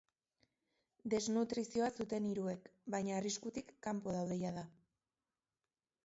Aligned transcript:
Desnutrizioa 1.13 1.89
zuten 1.99 2.25
hiruek, 2.29 2.69
baina 2.95 3.13
arriskutik 3.17 3.69
kanpo 3.89 4.15
daude 4.15 4.39
jada. 4.45 4.65